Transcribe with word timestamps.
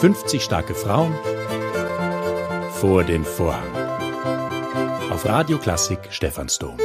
»50 0.00 0.40
starke 0.40 0.74
Frauen 0.74 1.14
vor 2.72 3.04
dem 3.04 3.24
Vorhang«. 3.24 3.72
Auf 5.10 5.24
Radio 5.24 5.58
Klassik 5.58 6.00
Stephansdom. 6.10 6.76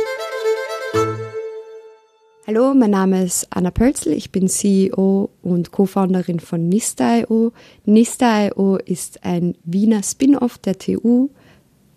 Hallo, 2.46 2.74
mein 2.74 2.92
Name 2.92 3.26
ist 3.26 3.48
Anna 3.50 3.72
Pölzl, 3.72 4.14
ich 4.14 4.32
bin 4.32 4.48
CEO 4.48 5.30
und 5.42 5.72
Co-Founderin 5.72 6.40
von 6.40 6.70
Nista.io. 6.70 7.52
Nista.io 7.84 8.78
ist 8.78 9.26
ein 9.26 9.58
Wiener 9.66 10.02
Spin-off 10.02 10.58
der 10.60 10.78
TU, 10.78 11.30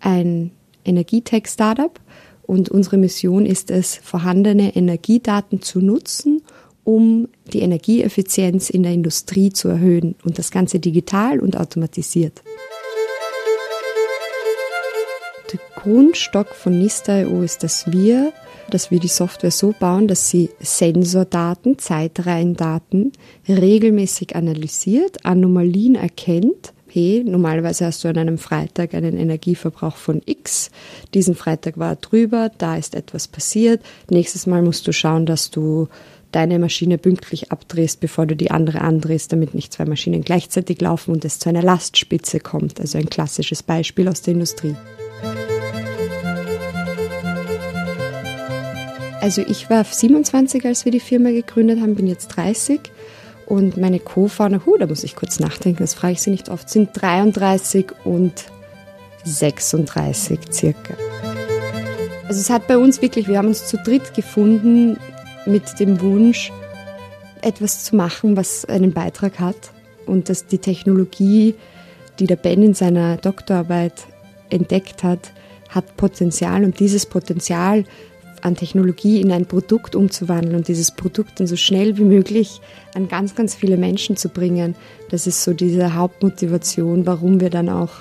ein 0.01 0.51
Energietech-Startup 0.83 1.97
und 2.51 2.67
unsere 2.67 2.97
Mission 2.97 3.45
ist 3.45 3.71
es, 3.71 3.95
vorhandene 3.95 4.75
Energiedaten 4.75 5.61
zu 5.61 5.79
nutzen, 5.79 6.41
um 6.83 7.29
die 7.53 7.61
Energieeffizienz 7.61 8.69
in 8.69 8.83
der 8.83 8.91
Industrie 8.91 9.53
zu 9.53 9.69
erhöhen 9.69 10.15
und 10.25 10.37
das 10.37 10.51
Ganze 10.51 10.81
digital 10.81 11.39
und 11.39 11.55
automatisiert. 11.55 12.43
Der 15.53 15.61
Grundstock 15.81 16.49
von 16.49 16.77
Nista.io 16.77 17.41
ist, 17.41 17.63
dass 17.63 17.89
wir 17.89 18.33
dass 18.69 18.89
wir 18.89 18.99
die 18.99 19.09
Software 19.09 19.51
so 19.51 19.73
bauen, 19.77 20.07
dass 20.07 20.29
sie 20.29 20.49
Sensordaten, 20.59 21.77
Zeitreihendaten 21.77 23.11
regelmäßig 23.47 24.35
analysiert, 24.35 25.25
Anomalien 25.25 25.95
erkennt. 25.95 26.73
Hey, 26.93 27.23
normalerweise 27.25 27.85
hast 27.85 28.03
du 28.03 28.09
an 28.09 28.17
einem 28.17 28.37
Freitag 28.37 28.93
einen 28.93 29.17
Energieverbrauch 29.17 29.95
von 29.95 30.21
X. 30.25 30.71
Diesen 31.13 31.35
Freitag 31.35 31.77
war 31.77 31.91
er 31.91 31.95
drüber, 31.95 32.51
da 32.57 32.75
ist 32.75 32.95
etwas 32.95 33.29
passiert. 33.29 33.81
Nächstes 34.09 34.45
Mal 34.45 34.61
musst 34.61 34.85
du 34.89 34.91
schauen, 34.91 35.25
dass 35.25 35.51
du 35.51 35.87
deine 36.33 36.59
Maschine 36.59 36.97
pünktlich 36.97 37.49
abdrehst, 37.49 38.01
bevor 38.01 38.25
du 38.25 38.35
die 38.35 38.51
andere 38.51 38.81
andrehst, 38.81 39.31
damit 39.31 39.55
nicht 39.55 39.71
zwei 39.71 39.85
Maschinen 39.85 40.21
gleichzeitig 40.21 40.81
laufen 40.81 41.13
und 41.13 41.23
es 41.23 41.39
zu 41.39 41.47
einer 41.47 41.61
Lastspitze 41.61 42.41
kommt. 42.41 42.81
Also 42.81 42.97
ein 42.97 43.09
klassisches 43.09 43.63
Beispiel 43.63 44.09
aus 44.09 44.21
der 44.21 44.33
Industrie. 44.33 44.75
Also 49.21 49.43
ich 49.47 49.69
war 49.69 49.85
27, 49.85 50.65
als 50.65 50.83
wir 50.83 50.91
die 50.91 50.99
Firma 50.99 51.29
gegründet 51.31 51.79
haben, 51.79 51.95
bin 51.95 52.07
jetzt 52.07 52.27
30 52.35 52.81
und 53.51 53.75
meine 53.75 53.99
Co-Founder, 53.99 54.65
hu, 54.65 54.77
da 54.77 54.87
muss 54.87 55.03
ich 55.03 55.17
kurz 55.17 55.41
nachdenken, 55.41 55.79
das 55.79 55.93
frage 55.93 56.13
ich 56.13 56.21
sie 56.21 56.29
nicht 56.29 56.47
oft, 56.47 56.69
sind 56.69 56.91
33 56.93 57.87
und 58.05 58.45
36 59.25 60.39
circa. 60.49 60.93
Also 62.29 62.39
es 62.39 62.49
hat 62.49 62.67
bei 62.67 62.77
uns 62.77 63.01
wirklich, 63.01 63.27
wir 63.27 63.37
haben 63.37 63.49
uns 63.49 63.67
zu 63.67 63.75
dritt 63.75 64.13
gefunden 64.13 64.95
mit 65.45 65.81
dem 65.81 65.99
Wunsch, 65.99 66.49
etwas 67.41 67.83
zu 67.83 67.97
machen, 67.97 68.37
was 68.37 68.63
einen 68.63 68.93
Beitrag 68.93 69.41
hat 69.41 69.73
und 70.05 70.29
dass 70.29 70.45
die 70.47 70.59
Technologie, 70.59 71.55
die 72.19 72.27
der 72.27 72.37
Ben 72.37 72.63
in 72.63 72.73
seiner 72.73 73.17
Doktorarbeit 73.17 74.07
entdeckt 74.49 75.03
hat, 75.03 75.33
hat 75.67 75.97
Potenzial 75.97 76.63
und 76.63 76.79
dieses 76.79 77.05
Potenzial 77.05 77.83
an 78.41 78.55
Technologie 78.55 79.21
in 79.21 79.31
ein 79.31 79.45
Produkt 79.45 79.95
umzuwandeln 79.95 80.55
und 80.55 80.67
dieses 80.67 80.91
Produkt 80.91 81.39
dann 81.39 81.47
so 81.47 81.55
schnell 81.55 81.97
wie 81.97 82.03
möglich 82.03 82.61
an 82.95 83.07
ganz, 83.07 83.35
ganz 83.35 83.55
viele 83.55 83.77
Menschen 83.77 84.17
zu 84.17 84.29
bringen. 84.29 84.75
Das 85.09 85.27
ist 85.27 85.43
so 85.43 85.53
diese 85.53 85.95
Hauptmotivation, 85.95 87.05
warum 87.05 87.39
wir 87.39 87.49
dann 87.49 87.69
auch 87.69 87.91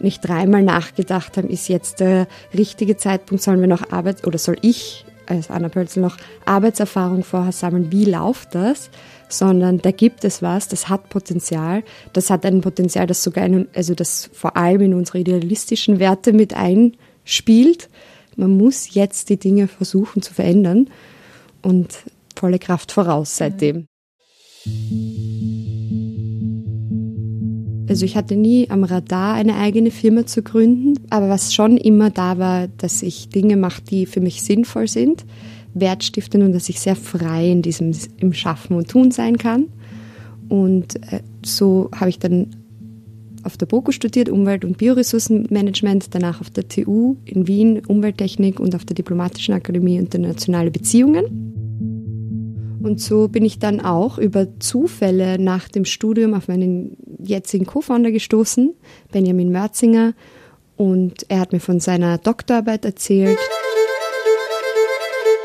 nicht 0.00 0.26
dreimal 0.26 0.62
nachgedacht 0.62 1.36
haben, 1.36 1.48
ist 1.48 1.68
jetzt 1.68 2.00
der 2.00 2.26
richtige 2.56 2.96
Zeitpunkt, 2.96 3.42
sollen 3.42 3.60
wir 3.60 3.68
noch 3.68 3.92
Arbeit 3.92 4.26
oder 4.26 4.38
soll 4.38 4.56
ich 4.62 5.04
als 5.26 5.50
Anna 5.50 5.68
Pölzel 5.68 6.02
noch 6.02 6.16
Arbeitserfahrung 6.44 7.22
vorher 7.22 7.52
sammeln, 7.52 7.92
wie 7.92 8.04
läuft 8.04 8.54
das, 8.54 8.90
sondern 9.28 9.78
da 9.78 9.90
gibt 9.90 10.24
es 10.24 10.42
was, 10.42 10.68
das 10.68 10.88
hat 10.88 11.08
Potenzial, 11.08 11.84
das 12.12 12.30
hat 12.30 12.44
ein 12.44 12.60
Potenzial, 12.60 13.06
das 13.06 13.22
sogar, 13.22 13.46
in, 13.46 13.68
also 13.74 13.94
das 13.94 14.30
vor 14.32 14.56
allem 14.56 14.82
in 14.82 14.94
unsere 14.94 15.18
idealistischen 15.18 15.98
Werte 15.98 16.32
mit 16.32 16.54
einspielt 16.54 17.88
man 18.36 18.56
muss 18.56 18.94
jetzt 18.94 19.28
die 19.28 19.38
Dinge 19.38 19.68
versuchen 19.68 20.22
zu 20.22 20.32
verändern 20.34 20.88
und 21.62 21.98
volle 22.36 22.58
Kraft 22.58 22.92
voraus 22.92 23.36
seitdem. 23.36 23.86
Also 27.88 28.04
ich 28.06 28.16
hatte 28.16 28.36
nie 28.36 28.70
am 28.70 28.84
Radar 28.84 29.34
eine 29.34 29.56
eigene 29.56 29.90
Firma 29.90 30.24
zu 30.24 30.42
gründen, 30.42 30.94
aber 31.10 31.28
was 31.28 31.52
schon 31.52 31.76
immer 31.76 32.10
da 32.10 32.38
war, 32.38 32.68
dass 32.68 33.02
ich 33.02 33.28
Dinge 33.28 33.56
mache, 33.56 33.82
die 33.82 34.06
für 34.06 34.20
mich 34.20 34.42
sinnvoll 34.42 34.88
sind, 34.88 35.26
wertstiftend 35.74 36.44
und 36.44 36.52
dass 36.52 36.68
ich 36.68 36.80
sehr 36.80 36.96
frei 36.96 37.50
in 37.50 37.62
diesem 37.62 37.92
im 38.18 38.32
Schaffen 38.32 38.76
und 38.76 38.88
Tun 38.88 39.10
sein 39.10 39.36
kann. 39.36 39.66
Und 40.48 40.96
äh, 41.12 41.20
so 41.44 41.90
habe 41.94 42.10
ich 42.10 42.18
dann 42.18 42.61
auf 43.44 43.56
der 43.56 43.66
BOKU 43.66 43.92
studiert, 43.92 44.28
Umwelt- 44.28 44.64
und 44.64 44.78
Bioressourcenmanagement, 44.78 46.14
danach 46.14 46.40
auf 46.40 46.50
der 46.50 46.68
TU 46.68 47.16
in 47.24 47.46
Wien 47.46 47.82
Umwelttechnik 47.86 48.60
und 48.60 48.74
auf 48.74 48.84
der 48.84 48.94
Diplomatischen 48.94 49.54
Akademie 49.54 49.96
Internationale 49.96 50.70
Beziehungen. 50.70 51.52
Und 52.82 53.00
so 53.00 53.28
bin 53.28 53.44
ich 53.44 53.58
dann 53.58 53.80
auch 53.80 54.18
über 54.18 54.58
Zufälle 54.58 55.38
nach 55.38 55.68
dem 55.68 55.84
Studium 55.84 56.34
auf 56.34 56.48
meinen 56.48 56.96
jetzigen 57.22 57.64
Co-Founder 57.64 58.10
gestoßen, 58.10 58.74
Benjamin 59.12 59.52
Mörzinger. 59.52 60.14
Und 60.76 61.24
er 61.28 61.40
hat 61.40 61.52
mir 61.52 61.60
von 61.60 61.78
seiner 61.78 62.18
Doktorarbeit 62.18 62.84
erzählt. 62.84 63.38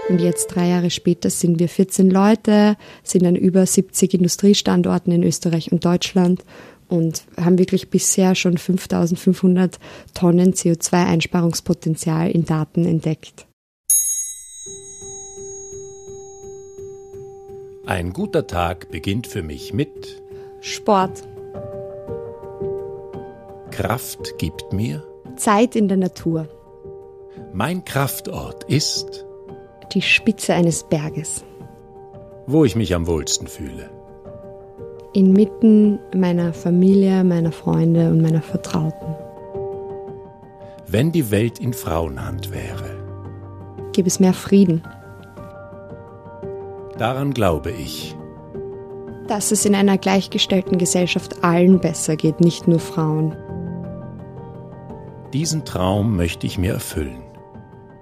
Und 0.10 0.22
jetzt, 0.22 0.48
drei 0.48 0.70
Jahre 0.70 0.90
später, 0.90 1.30
sind 1.30 1.60
wir 1.60 1.68
14 1.68 2.10
Leute, 2.10 2.78
sind 3.04 3.26
an 3.26 3.36
über 3.36 3.66
70 3.66 4.16
Industriestandorten 4.16 5.12
in 5.12 5.24
Österreich 5.24 5.72
und 5.72 5.84
Deutschland 5.84 6.44
und 6.90 7.26
haben 7.40 7.58
wirklich 7.58 7.90
bisher 7.90 8.36
schon 8.36 8.58
5500 8.58 9.80
Tonnen 10.14 10.54
CO2-Einsparungspotenzial 10.54 12.32
in 12.32 12.46
Daten 12.46 12.86
entdeckt. 12.86 13.46
Ein 17.86 18.12
guter 18.12 18.48
Tag 18.48 18.92
beginnt 18.92 19.28
für 19.28 19.42
mich 19.42 19.74
mit 19.74 20.22
Sport. 20.60 21.24
Kraft 23.72 24.38
gibt 24.38 24.74
mir 24.74 25.04
Zeit 25.38 25.76
in 25.76 25.88
der 25.88 25.98
Natur. 25.98 26.50
Mein 27.54 27.86
Kraftort 27.86 28.66
ist 28.66 29.26
die 29.94 30.02
Spitze 30.02 30.54
eines 30.54 30.84
Berges, 30.84 31.46
wo 32.46 32.66
ich 32.66 32.76
mich 32.76 32.94
am 32.94 33.08
wohlsten 33.08 33.48
fühle 33.48 33.90
inmitten 35.14 36.00
meiner 36.16 36.54
Familie, 36.54 37.24
meiner 37.24 37.52
Freunde 37.52 38.10
und 38.10 38.22
meiner 38.22 38.42
Vertrauten. 38.42 39.16
Wenn 40.88 41.12
die 41.12 41.32
Welt 41.32 41.60
in 41.60 41.74
Frauenhand 41.74 42.52
wäre, 42.52 42.98
gäbe 43.94 44.08
es 44.08 44.20
mehr 44.20 44.34
Frieden. 44.34 44.84
Daran 46.98 47.34
glaube 47.34 47.72
ich. 47.72 48.16
Dass 49.28 49.52
es 49.52 49.66
in 49.66 49.76
einer 49.76 49.98
gleichgestellten 49.98 50.78
Gesellschaft 50.78 51.44
allen 51.44 51.80
besser 51.80 52.16
geht, 52.16 52.40
nicht 52.40 52.68
nur 52.68 52.80
Frauen. 52.80 53.36
Diesen 55.34 55.66
Traum 55.66 56.16
möchte 56.16 56.48
ich 56.48 56.58
mir 56.58 56.74
erfüllen. 56.74 57.18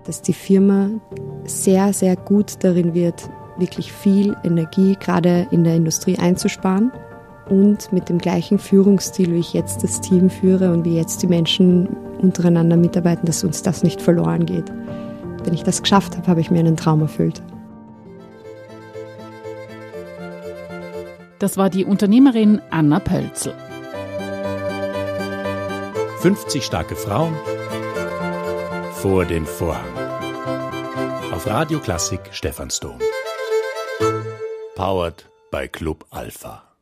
Dass 0.06 0.22
die 0.22 0.34
Firma 0.34 0.90
sehr, 1.46 1.92
sehr 1.94 2.16
gut 2.16 2.64
darin 2.64 2.94
wird, 2.94 3.28
wirklich 3.58 3.92
viel 3.92 4.36
Energie 4.44 4.98
gerade 5.00 5.48
in 5.52 5.64
der 5.64 5.76
Industrie 5.76 6.18
einzusparen 6.18 6.92
und 7.50 7.92
mit 7.94 8.10
dem 8.10 8.18
gleichen 8.18 8.60
Führungsstil, 8.60 9.34
wie 9.34 9.40
ich 9.40 9.54
jetzt 9.54 9.84
das 9.84 10.02
Team 10.02 10.30
führe 10.30 10.72
und 10.72 10.84
wie 10.86 10.96
jetzt 10.96 11.22
die 11.22 11.28
Menschen 11.28 11.88
untereinander 12.22 12.78
mitarbeiten, 12.78 13.26
dass 13.26 13.44
uns 13.44 13.62
das 13.62 13.84
nicht 13.84 14.02
verloren 14.02 14.46
geht. 14.46 14.72
Wenn 15.44 15.54
ich 15.54 15.64
das 15.64 15.82
geschafft 15.82 16.18
habe, 16.18 16.28
habe 16.28 16.42
ich 16.42 16.50
mir 16.50 16.60
einen 16.60 16.78
Traum 16.78 17.02
erfüllt. 17.02 17.41
Das 21.40 21.58
war 21.58 21.70
die 21.70 21.85
Unternehmerin 21.85 22.62
Anna 22.72 23.00
Pölzl. 23.00 23.53
50 26.22 26.64
starke 26.64 26.96
Frauen 26.96 27.35
vor 28.94 29.26
dem 29.26 29.46
Vorhang. 29.46 29.85
Auf 31.32 31.46
Radio 31.46 31.79
Klassik 31.79 32.22
Stephansdom. 32.32 32.97
Powered 34.76 35.24
by 35.54 35.68
Club 35.68 36.04
Alpha. 36.12 36.75